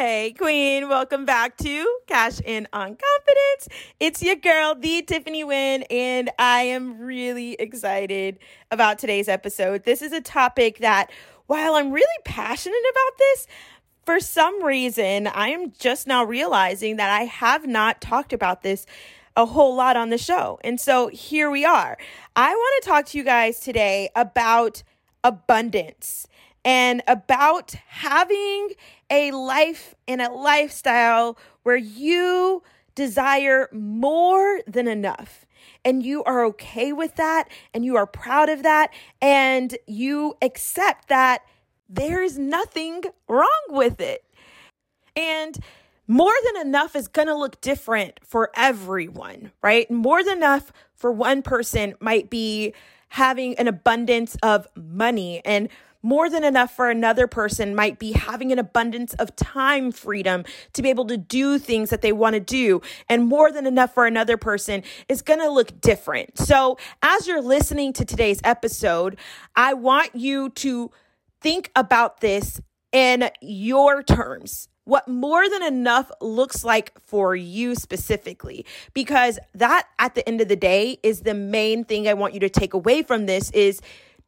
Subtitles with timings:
[0.00, 3.68] Hey, Queen, welcome back to Cash In on Confidence.
[3.98, 8.38] It's your girl, the Tiffany Wynn, and I am really excited
[8.70, 9.82] about today's episode.
[9.82, 11.10] This is a topic that,
[11.48, 13.48] while I'm really passionate about this,
[14.06, 18.86] for some reason, I am just now realizing that I have not talked about this
[19.36, 20.60] a whole lot on the show.
[20.62, 21.98] And so here we are.
[22.36, 24.84] I want to talk to you guys today about
[25.24, 26.28] abundance
[26.64, 28.70] and about having
[29.10, 32.62] a life and a lifestyle where you
[32.94, 35.46] desire more than enough.
[35.84, 38.90] And you are okay with that, and you are proud of that,
[39.20, 41.42] and you accept that
[41.88, 44.24] there's nothing wrong with it.
[45.14, 45.58] And
[46.06, 49.90] more than enough is going to look different for everyone, right?
[49.90, 52.74] More than enough for one person might be
[53.10, 55.68] having an abundance of money and
[56.02, 60.82] more than enough for another person might be having an abundance of time freedom to
[60.82, 62.80] be able to do things that they want to do.
[63.08, 66.38] And more than enough for another person is going to look different.
[66.38, 69.18] So, as you're listening to today's episode,
[69.56, 70.90] I want you to
[71.40, 72.60] think about this
[72.92, 80.14] in your terms what more than enough looks like for you specifically because that at
[80.14, 83.02] the end of the day is the main thing I want you to take away
[83.02, 83.82] from this is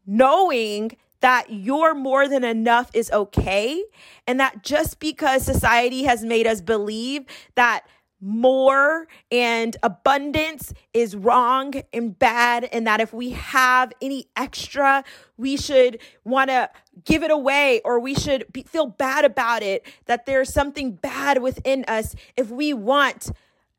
[0.07, 3.83] knowing that you're more than enough is okay
[4.27, 7.85] and that just because society has made us believe that
[8.21, 15.03] more and abundance is wrong and bad, and that if we have any extra,
[15.37, 16.69] we should want to
[17.05, 21.41] give it away or we should be, feel bad about it, that there's something bad
[21.41, 23.31] within us if we want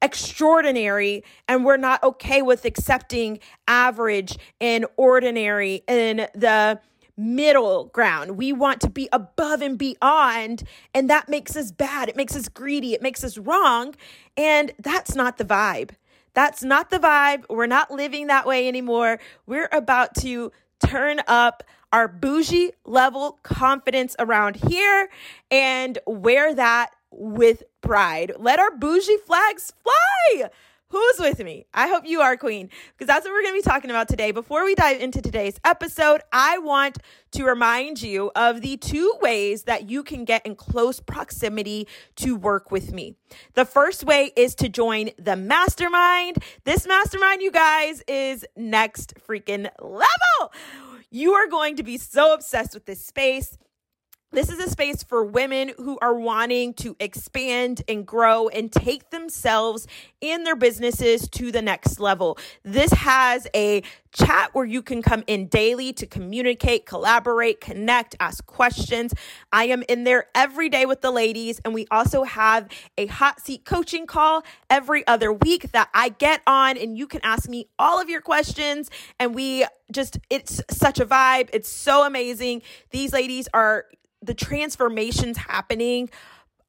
[0.01, 6.79] extraordinary and we're not okay with accepting average and ordinary and the
[7.17, 8.37] middle ground.
[8.37, 12.09] We want to be above and beyond, and that makes us bad.
[12.09, 12.93] It makes us greedy.
[12.93, 13.95] It makes us wrong.
[14.37, 15.91] And that's not the vibe.
[16.33, 17.43] That's not the vibe.
[17.49, 19.19] We're not living that way anymore.
[19.45, 25.09] We're about to turn up our bougie level confidence around here
[25.49, 28.31] and wear that with pride.
[28.39, 30.49] Let our bougie flags fly.
[30.91, 31.65] Who's with me?
[31.73, 34.31] I hope you are, Queen, because that's what we're going to be talking about today.
[34.31, 36.97] Before we dive into today's episode, I want
[37.31, 41.87] to remind you of the two ways that you can get in close proximity
[42.17, 43.15] to work with me.
[43.53, 46.43] The first way is to join the mastermind.
[46.65, 50.51] This mastermind, you guys, is next freaking level.
[51.09, 53.57] You are going to be so obsessed with this space.
[54.33, 59.09] This is a space for women who are wanting to expand and grow and take
[59.09, 59.87] themselves
[60.21, 62.37] and their businesses to the next level.
[62.63, 63.83] This has a
[64.13, 69.13] chat where you can come in daily to communicate, collaborate, connect, ask questions.
[69.51, 73.41] I am in there every day with the ladies, and we also have a hot
[73.41, 77.67] seat coaching call every other week that I get on, and you can ask me
[77.77, 78.89] all of your questions.
[79.19, 81.49] And we just, it's such a vibe.
[81.51, 82.61] It's so amazing.
[82.91, 83.87] These ladies are
[84.21, 86.09] the transformations happening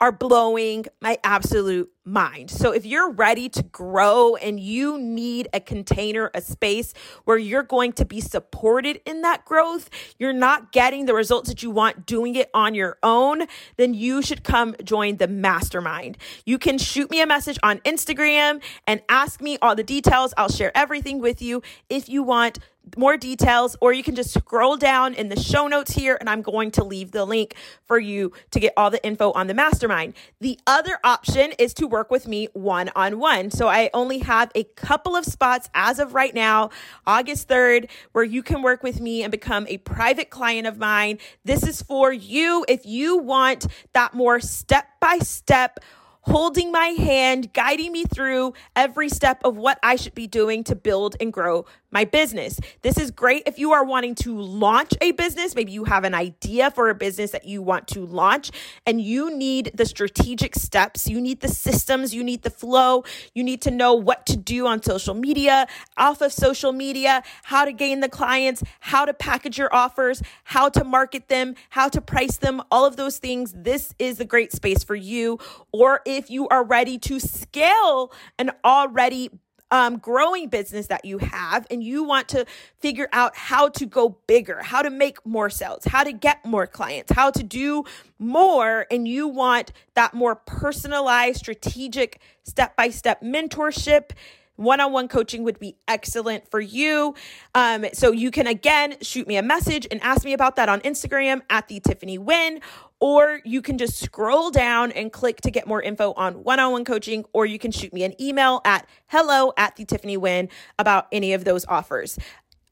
[0.01, 2.51] are blowing my absolute mind.
[2.51, 7.63] So if you're ready to grow and you need a container, a space where you're
[7.63, 12.05] going to be supported in that growth, you're not getting the results that you want
[12.05, 13.47] doing it on your own,
[13.77, 16.19] then you should come join the mastermind.
[16.45, 20.35] You can shoot me a message on Instagram and ask me all the details.
[20.37, 22.59] I'll share everything with you if you want
[22.97, 26.43] more details, or you can just scroll down in the show notes here, and I'm
[26.43, 30.15] going to leave the link for you to get all the info on the mastermind.
[30.41, 33.51] The other option is to work with me one on one.
[33.53, 36.71] So I only have a couple of spots as of right now,
[37.07, 41.19] August 3rd, where you can work with me and become a private client of mine.
[41.45, 45.79] This is for you if you want that more step by step
[46.23, 50.77] holding my hand, guiding me through every step of what I should be doing to
[50.77, 52.59] build and grow my business.
[52.81, 55.55] This is great if you are wanting to launch a business.
[55.55, 58.51] Maybe you have an idea for a business that you want to launch
[58.87, 63.05] and you need the strategic steps, you need the systems, you need the flow,
[63.35, 65.67] you need to know what to do on social media,
[65.97, 70.69] off of social media, how to gain the clients, how to package your offers, how
[70.71, 73.53] to market them, how to price them, all of those things.
[73.55, 75.39] This is a great space for you.
[75.73, 79.31] Or if you are ready to scale an already
[79.73, 82.45] um, growing business that you have and you want to
[82.79, 86.67] figure out how to go bigger, how to make more sales, how to get more
[86.67, 87.83] clients, how to do
[88.19, 94.11] more, and you want that more personalized, strategic, step by step mentorship
[94.57, 97.15] one on one coaching would be excellent for you.
[97.55, 100.81] Um, so you can again shoot me a message and ask me about that on
[100.83, 102.61] Instagram at the Tiffany Wynn
[103.03, 106.71] or you can just scroll down and click to get more info on one on
[106.71, 110.49] one coaching, or you can shoot me an email at hello at the Tiffany Wynn
[110.79, 112.17] about any of those offers.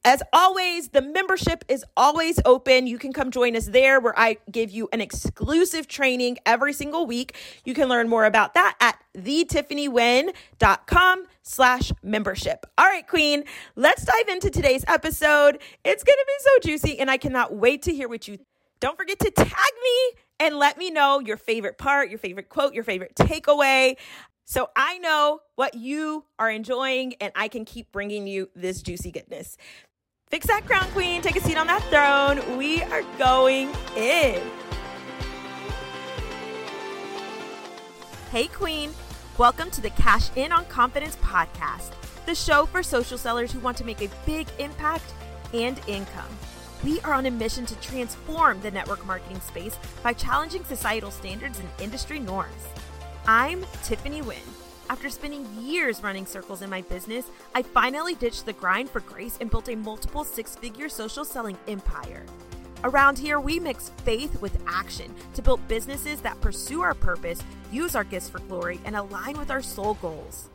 [0.05, 2.87] As always, the membership is always open.
[2.87, 7.05] You can come join us there where I give you an exclusive training every single
[7.05, 7.35] week.
[7.65, 12.65] You can learn more about that at thetiffanywynn.com slash membership.
[12.77, 13.43] All right, Queen,
[13.75, 15.61] let's dive into today's episode.
[15.83, 18.37] It's going to be so juicy and I cannot wait to hear what you
[18.81, 22.73] don't forget to tag me and let me know your favorite part, your favorite quote,
[22.73, 23.95] your favorite takeaway.
[24.45, 29.11] So I know what you are enjoying and I can keep bringing you this juicy
[29.11, 29.55] goodness.
[30.31, 31.21] Fix that crown, queen.
[31.21, 32.57] Take a seat on that throne.
[32.57, 34.41] We are going in.
[38.31, 38.91] Hey, queen.
[39.37, 41.91] Welcome to the Cash In on Confidence podcast,
[42.25, 45.13] the show for social sellers who want to make a big impact
[45.53, 46.29] and income.
[46.83, 51.59] We are on a mission to transform the network marketing space by challenging societal standards
[51.59, 52.67] and industry norms.
[53.27, 54.39] I'm Tiffany Wynn
[54.91, 59.37] after spending years running circles in my business, I finally ditched the grind for grace
[59.39, 62.25] and built a multiple six figure social selling empire.
[62.83, 67.41] Around here, we mix faith with action to build businesses that pursue our purpose,
[67.71, 70.49] use our gifts for glory, and align with our soul goals.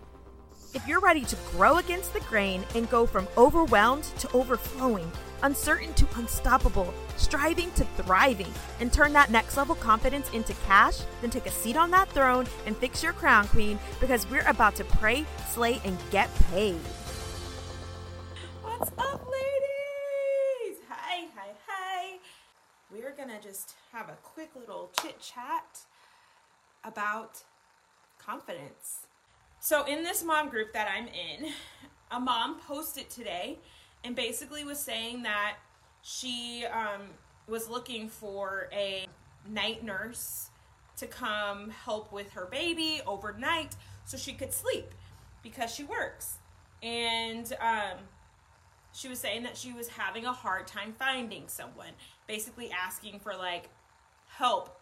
[0.75, 5.11] If you're ready to grow against the grain and go from overwhelmed to overflowing,
[5.43, 11.31] uncertain to unstoppable, striving to thriving, and turn that next level confidence into cash, then
[11.31, 14.85] take a seat on that throne and fix your crown, Queen, because we're about to
[14.85, 16.79] pray, slay, and get paid.
[18.63, 20.81] What's up, ladies?
[20.89, 22.19] Hi, hi, hi.
[22.91, 25.81] We're gonna just have a quick little chit chat
[26.85, 27.43] about
[28.19, 29.07] confidence.
[29.61, 31.53] So, in this mom group that I'm in,
[32.11, 33.59] a mom posted today
[34.05, 35.57] and basically was saying that
[36.03, 37.03] she um,
[37.49, 39.07] was looking for a
[39.49, 40.51] night nurse
[40.97, 44.93] to come help with her baby overnight so she could sleep
[45.43, 46.39] because she works.
[46.83, 47.99] And um,
[48.93, 51.93] she was saying that she was having a hard time finding someone,
[52.27, 53.69] basically asking for like
[54.29, 54.81] help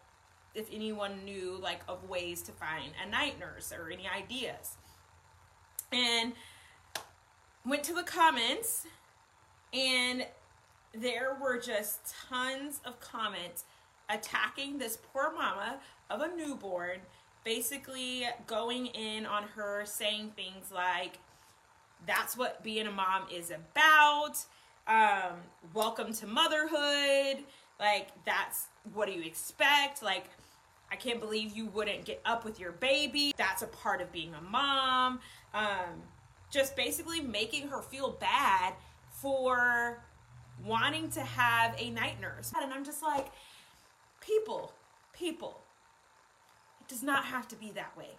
[0.53, 4.77] if anyone knew like of ways to find a night nurse or any ideas.
[5.91, 6.33] And
[7.65, 8.85] went to the comments
[9.75, 10.25] and
[10.93, 13.65] there were just tons of comments
[14.09, 15.79] attacking this poor mama
[16.09, 16.99] of a newborn,
[17.43, 21.19] basically going in on her saying things like,
[22.07, 24.37] that's what being a mom is about.
[24.87, 25.39] Um,
[25.73, 27.43] welcome to motherhood.
[27.79, 30.01] Like, that's what do you expect?
[30.01, 30.25] Like,
[30.91, 33.33] I can't believe you wouldn't get up with your baby.
[33.37, 35.19] That's a part of being a mom.
[35.53, 36.03] Um,
[36.51, 38.75] just basically making her feel bad
[39.21, 40.03] for
[40.63, 42.51] wanting to have a night nurse.
[42.61, 43.27] And I'm just like,
[44.21, 44.73] people,
[45.13, 45.61] people,
[46.81, 48.09] it does not have to be that way.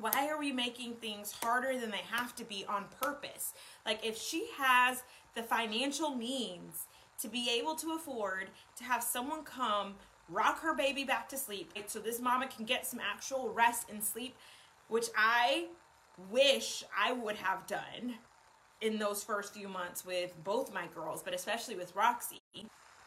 [0.00, 3.52] Why are we making things harder than they have to be on purpose?
[3.84, 5.02] Like, if she has
[5.34, 6.86] the financial means
[7.20, 9.96] to be able to afford to have someone come
[10.28, 14.04] rock her baby back to sleep so this mama can get some actual rest and
[14.04, 14.36] sleep,
[14.88, 15.66] which I
[16.30, 18.18] wish I would have done
[18.80, 22.40] in those first few months with both my girls, but especially with Roxy.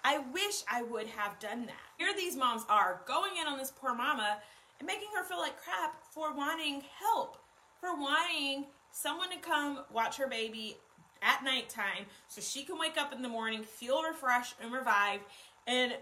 [0.04, 1.76] I wish I would have done that.
[1.98, 4.38] Here these moms are going in on this poor mama
[4.80, 7.38] and making her feel like crap for wanting help,
[7.80, 10.78] for wanting someone to come watch her baby
[11.22, 15.24] at nighttime so she can wake up in the morning, feel refreshed and revived,
[15.68, 15.94] and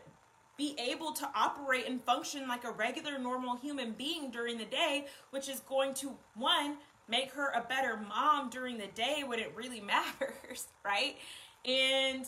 [0.58, 5.06] be able to operate and function like a regular, normal human being during the day,
[5.32, 6.78] which is going to, one,
[7.10, 11.18] make her a better mom during the day when it really matters, right?
[11.66, 12.26] And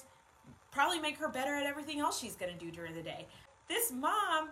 [0.71, 3.27] probably make her better at everything else she's going to do during the day.
[3.67, 4.49] This mom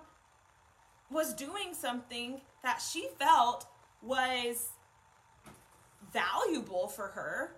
[1.10, 3.68] was doing something that she felt
[4.02, 4.70] was
[6.14, 7.56] valuable for her.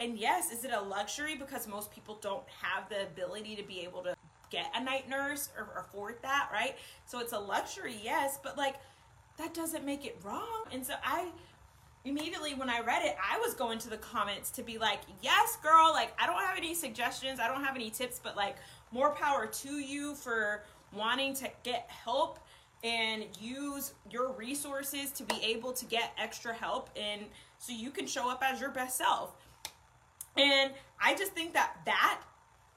[0.00, 3.80] And yes, is it a luxury because most people don't have the ability to be
[3.80, 4.14] able to
[4.50, 6.76] get a night nurse or afford that, right?
[7.06, 8.76] So it's a luxury, yes, but like
[9.38, 10.64] that doesn't make it wrong.
[10.72, 11.28] And so I
[12.04, 15.56] immediately when I read it, I was going to the comments to be like, yes,
[15.62, 18.56] girl, like, I don't have any suggestions, I don't have any tips, but like,
[18.90, 22.38] more power to you for wanting to get help
[22.84, 27.22] and use your resources to be able to get extra help and
[27.58, 29.36] so you can show up as your best self.
[30.36, 32.20] And I just think that that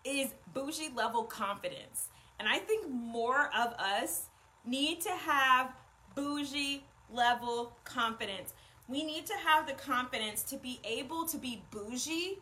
[0.04, 2.10] is bougie level confidence.
[2.40, 4.28] And I think more of us
[4.64, 5.74] need to have
[6.14, 8.54] bougie level confidence
[8.88, 12.40] we need to have the confidence to be able to be bougie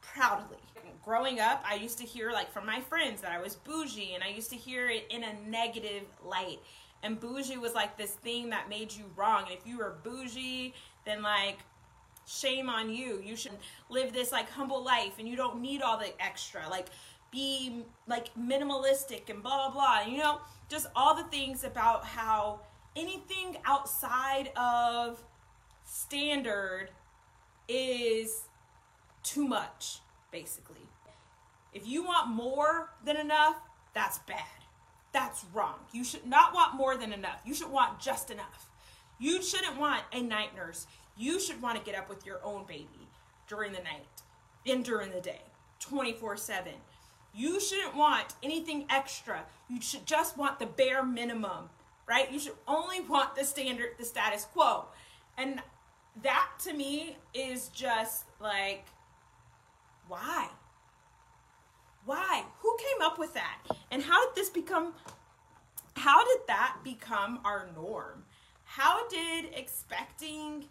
[0.00, 0.58] proudly.
[1.04, 4.22] Growing up, I used to hear like from my friends that I was bougie and
[4.22, 6.58] I used to hear it in a negative light.
[7.02, 9.44] And bougie was like this thing that made you wrong.
[9.48, 10.74] And if you were bougie,
[11.04, 11.58] then like
[12.26, 13.20] shame on you.
[13.24, 13.52] You should
[13.88, 16.68] live this like humble life and you don't need all the extra.
[16.68, 16.88] Like
[17.32, 20.12] be like minimalistic and blah blah blah.
[20.12, 22.60] You know, just all the things about how
[22.96, 25.22] anything outside of
[25.84, 26.90] standard
[27.68, 28.42] is
[29.22, 30.88] too much, basically.
[31.72, 33.56] If you want more than enough,
[33.94, 34.38] that's bad.
[35.12, 35.76] That's wrong.
[35.92, 37.40] You should not want more than enough.
[37.44, 38.70] You should want just enough.
[39.18, 40.86] You shouldn't want a night nurse.
[41.16, 43.08] You should want to get up with your own baby
[43.46, 44.22] during the night
[44.66, 45.42] and during the day,
[45.80, 46.72] 24 7.
[47.34, 49.44] You shouldn't want anything extra.
[49.68, 51.70] You should just want the bare minimum,
[52.12, 52.30] right?
[52.30, 54.84] You should only want the standard, the status quo.
[55.38, 55.62] And
[56.22, 58.84] that to me is just like,
[60.08, 60.50] why?
[62.04, 62.44] Why?
[62.58, 63.60] Who came up with that?
[63.90, 64.92] And how did this become,
[65.96, 68.24] how did that become our norm?
[68.64, 70.66] How did expecting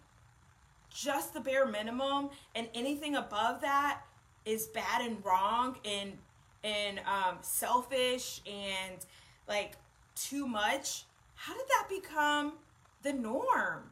[0.94, 4.02] just the bare minimum and anything above that
[4.46, 6.18] is bad and wrong and
[6.64, 9.04] and um, selfish and
[9.48, 9.74] like
[10.16, 11.06] too much
[11.42, 12.54] how did that become
[13.02, 13.92] the norm?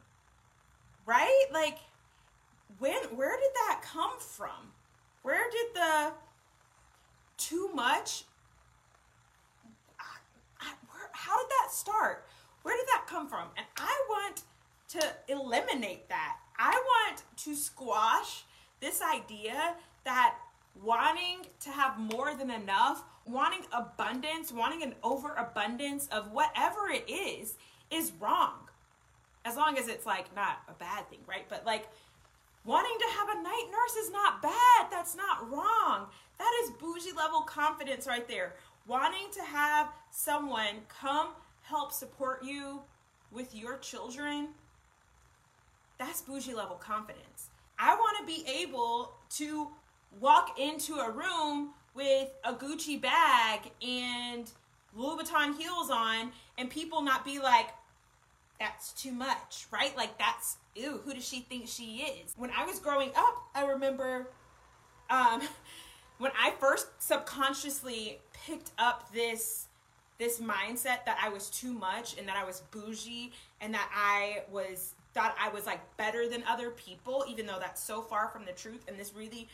[1.04, 1.46] Right?
[1.52, 1.78] Like
[2.78, 4.72] when where did that come from?
[5.22, 6.12] Where did the
[7.36, 8.24] too much
[11.12, 12.26] how did that start?
[12.62, 13.48] Where did that come from?
[13.56, 14.42] And i want
[14.88, 16.38] to eliminate that.
[16.58, 18.44] I want to squash
[18.80, 20.34] this idea that
[20.82, 27.54] wanting to have more than enough, wanting abundance, wanting an overabundance of whatever it is,
[27.90, 28.68] is wrong.
[29.44, 31.46] As long as it's like not a bad thing, right?
[31.48, 31.88] But like
[32.64, 34.86] wanting to have a night nurse is not bad.
[34.90, 36.06] That's not wrong.
[36.38, 38.54] That is bougie level confidence right there.
[38.86, 41.28] Wanting to have someone come
[41.62, 42.80] help support you
[43.32, 44.48] with your children
[46.00, 47.50] that's bougie level confidence.
[47.78, 49.68] I want to be able to
[50.18, 54.50] walk into a room with a Gucci bag and
[54.94, 57.68] Louis Vuitton heels on and people not be like,
[58.58, 59.96] that's too much, right?
[59.96, 62.34] Like that's ew, who does she think she is?
[62.36, 64.28] When I was growing up, I remember
[65.08, 65.40] um
[66.18, 69.66] when I first subconsciously picked up this
[70.18, 74.42] this mindset that I was too much and that I was bougie and that I
[74.52, 78.44] was thought I was like better than other people, even though that's so far from
[78.44, 78.84] the truth.
[78.86, 79.48] And this really,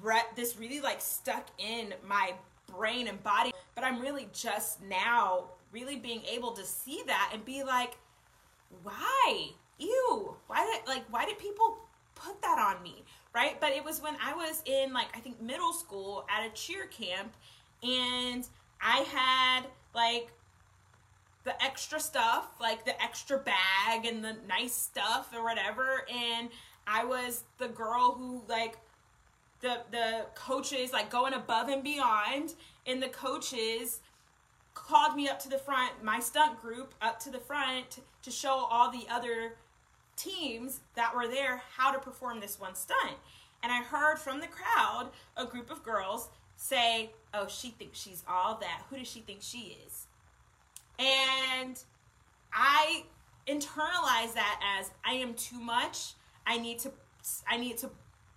[0.00, 2.34] re- this really like stuck in my
[2.66, 3.52] brain and body.
[3.74, 7.96] But I'm really just now really being able to see that and be like,
[8.82, 9.50] why?
[9.78, 10.36] Ew.
[10.46, 11.78] Why did like why did people
[12.14, 13.04] put that on me?
[13.34, 13.60] Right?
[13.60, 16.86] But it was when I was in like I think middle school at a cheer
[16.86, 17.34] camp
[17.82, 18.46] and
[18.80, 20.32] I had like
[21.44, 26.06] the extra stuff, like the extra bag and the nice stuff or whatever.
[26.12, 26.50] And
[26.86, 28.76] I was the girl who like
[29.62, 32.54] the the coaches like going above and beyond
[32.86, 34.00] and the coaches
[34.74, 38.66] called me up to the front, my stunt group up to the front to show
[38.70, 39.56] all the other
[40.16, 43.16] teams that were there how to perform this one stunt.
[43.62, 48.24] And I heard from the crowd a group of girls say, "Oh, she thinks she's
[48.28, 48.82] all that.
[48.90, 50.06] Who does she think she is?"
[50.98, 51.82] And
[52.52, 53.04] I
[53.46, 56.14] internalize that as I am too much.
[56.46, 56.92] I need to
[57.46, 57.90] I need to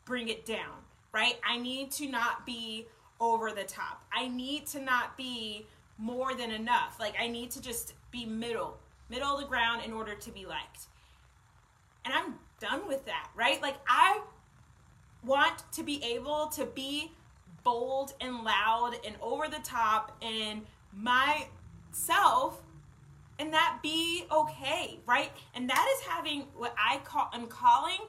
[0.05, 0.84] bring it down,
[1.15, 1.39] right?
[1.47, 2.87] I need to not be
[3.21, 4.03] over the top.
[4.13, 5.65] I need to not be
[5.97, 6.97] more than enough.
[6.99, 8.77] Like I need to just be middle,
[9.09, 10.87] middle of the ground in order to be liked.
[12.03, 13.61] And I'm done with that, right?
[13.61, 14.19] Like I
[15.23, 17.13] want to be able to be
[17.63, 22.61] bold and loud and over the top and myself
[23.39, 25.31] and that be okay, right?
[25.55, 27.99] And that is having what I call I'm calling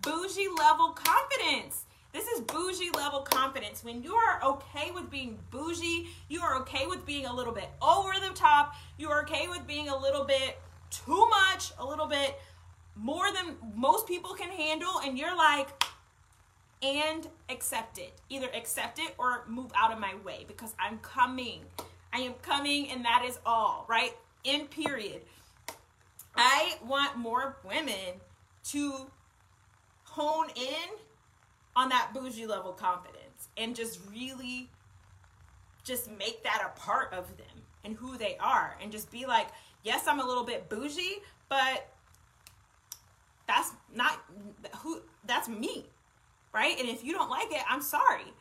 [0.00, 1.86] bougie level confidence.
[2.12, 3.82] This is bougie level confidence.
[3.82, 7.70] When you are okay with being bougie, you are okay with being a little bit
[7.80, 12.06] over the top, you are okay with being a little bit too much, a little
[12.06, 12.38] bit
[12.94, 15.68] more than most people can handle, and you're like,
[16.82, 18.12] and accept it.
[18.28, 21.60] Either accept it or move out of my way because I'm coming.
[22.12, 24.14] I am coming, and that is all, right?
[24.44, 25.22] In period.
[26.36, 28.20] I want more women
[28.70, 29.06] to
[30.04, 30.88] hone in
[31.76, 34.68] on that bougie level confidence and just really
[35.84, 37.46] just make that a part of them
[37.84, 39.48] and who they are and just be like,
[39.82, 41.88] yes, I'm a little bit bougie, but
[43.48, 44.22] that's not
[44.78, 45.86] who that's me.
[46.52, 46.78] right?
[46.78, 48.32] And if you don't like it, I'm sorry.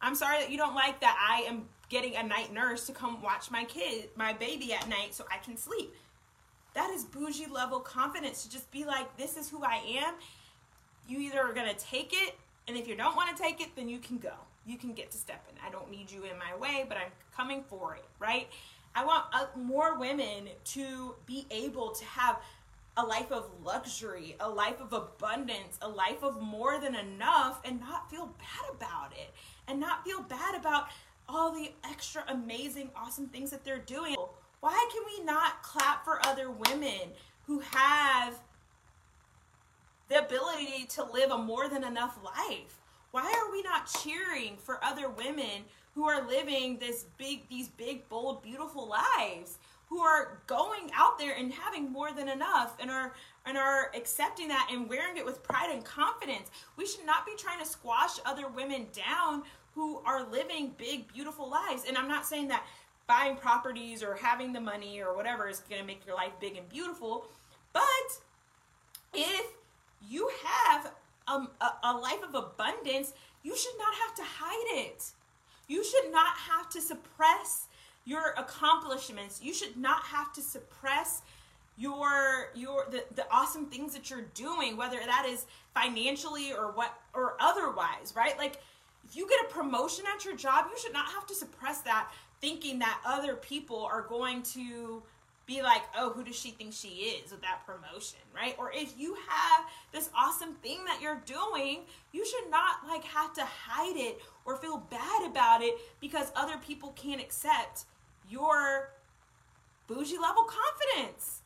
[0.00, 3.20] I'm sorry that you don't like that I am getting a night nurse to come
[3.20, 5.92] watch my kid, my baby at night so I can sleep.
[6.74, 10.14] That is bougie level confidence to just be like, this is who I am.
[11.08, 12.36] You either are going to take it,
[12.68, 14.34] and if you don't want to take it, then you can go.
[14.66, 15.56] You can get to step in.
[15.66, 18.48] I don't need you in my way, but I'm coming for it, right?
[18.94, 22.40] I want uh, more women to be able to have
[22.96, 27.80] a life of luxury, a life of abundance, a life of more than enough, and
[27.80, 29.32] not feel bad about it.
[29.68, 30.88] And not feel bad about
[31.28, 34.16] all the extra amazing, awesome things that they're doing.
[34.60, 37.12] Why can we not clap for other women
[37.46, 38.40] who have
[40.10, 42.80] the ability to live a more than enough life?
[43.12, 45.64] Why are we not cheering for other women
[45.94, 49.58] who are living this big these big bold beautiful lives?
[49.88, 53.14] Who are going out there and having more than enough and are
[53.46, 56.50] and are accepting that and wearing it with pride and confidence.
[56.76, 59.42] We should not be trying to squash other women down
[59.74, 61.84] who are living big, beautiful lives.
[61.88, 62.66] And I'm not saying that
[63.06, 66.56] buying properties or having the money or whatever is going to make your life big
[66.56, 67.24] and beautiful.
[67.72, 67.82] But
[69.14, 69.46] if
[70.08, 70.92] you have
[71.28, 71.46] a,
[71.84, 75.04] a life of abundance, you should not have to hide it.
[75.68, 77.66] You should not have to suppress
[78.04, 79.40] your accomplishments.
[79.42, 81.22] You should not have to suppress
[81.76, 86.92] your your the, the awesome things that you're doing whether that is financially or what
[87.14, 88.58] or otherwise right like
[89.10, 92.10] if you get a promotion at your job, you should not have to suppress that
[92.40, 95.02] thinking that other people are going to
[95.50, 98.54] be like, oh, who does she think she is with that promotion, right?
[98.56, 101.80] Or if you have this awesome thing that you're doing,
[102.12, 106.56] you should not like have to hide it or feel bad about it because other
[106.64, 107.86] people can't accept
[108.28, 108.90] your
[109.88, 111.42] bougie level confidence.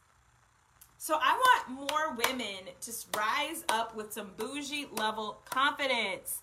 [0.98, 6.42] So I want more women to rise up with some bougie level confidence.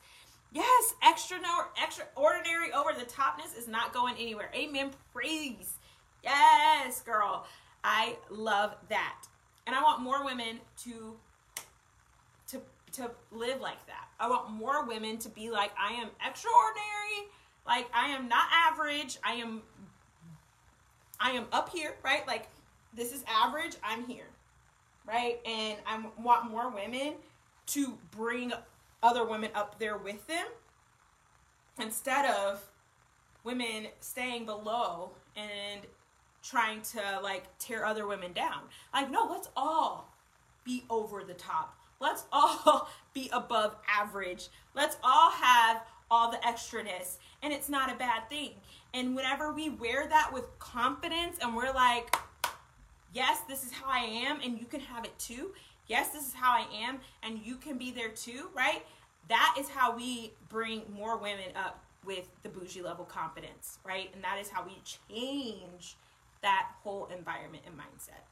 [0.51, 1.37] Yes, extra
[1.81, 4.49] extraordinary over the topness is not going anywhere.
[4.55, 4.91] Amen.
[5.13, 5.75] Praise.
[6.23, 7.45] Yes, girl.
[7.83, 9.23] I love that.
[9.65, 11.15] And I want more women to
[12.47, 12.61] to
[12.93, 14.07] to live like that.
[14.19, 17.29] I want more women to be like I am extraordinary,
[17.65, 19.17] like I am not average.
[19.23, 19.61] I am
[21.19, 22.25] I am up here, right?
[22.27, 22.47] Like
[22.93, 24.27] this is average, I'm here.
[25.07, 25.39] Right?
[25.45, 27.15] And I want more women
[27.67, 28.53] to bring
[29.01, 30.45] other women up there with them
[31.79, 32.61] instead of
[33.43, 35.81] women staying below and
[36.43, 38.61] trying to like tear other women down.
[38.93, 40.13] Like, no, let's all
[40.63, 41.75] be over the top.
[41.99, 44.49] Let's all be above average.
[44.75, 47.17] Let's all have all the extraness.
[47.41, 48.51] And it's not a bad thing.
[48.93, 52.15] And whenever we wear that with confidence and we're like,
[53.13, 55.51] yes, this is how I am, and you can have it too,
[55.87, 58.85] yes, this is how I am, and you can be there too, right?
[59.29, 64.09] That is how we bring more women up with the bougie level confidence, right?
[64.13, 65.95] And that is how we change
[66.41, 68.23] that whole environment and mindset.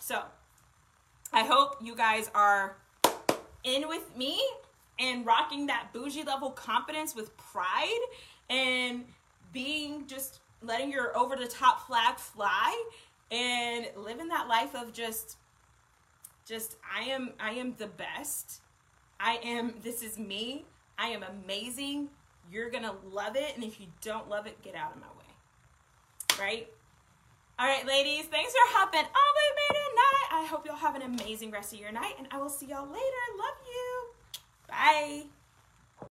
[0.00, 0.22] So,
[1.32, 2.76] I hope you guys are
[3.64, 4.40] in with me
[4.98, 8.00] and rocking that bougie level confidence with pride
[8.48, 9.04] and
[9.52, 12.84] being just letting your over the top flag fly
[13.30, 15.36] and living that life of just
[16.46, 18.62] just I am I am the best.
[19.20, 20.64] I am this is me.
[20.98, 22.08] I am amazing.
[22.50, 25.08] You're going to love it and if you don't love it, get out of my
[25.08, 26.40] way.
[26.40, 26.68] Right?
[27.60, 30.28] All right, ladies, thanks for hopping on the me tonight.
[30.30, 32.86] I hope y'all have an amazing rest of your night and I will see y'all
[32.86, 33.24] later.
[33.36, 34.04] Love you.
[34.68, 35.37] Bye.